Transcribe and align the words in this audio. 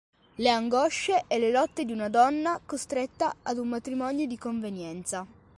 Le 0.37 0.49
angosce 0.49 1.25
e 1.27 1.37
le 1.37 1.51
lotte 1.51 1.85
di 1.85 1.91
una 1.91 2.09
donna 2.09 2.59
costretta 2.65 3.35
ad 3.43 3.59
un 3.59 3.67
matrimonio 3.67 4.25
di 4.25 4.35
convenienza. 4.35 5.27